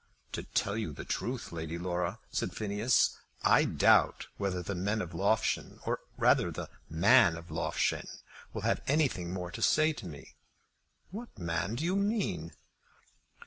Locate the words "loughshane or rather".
5.13-6.49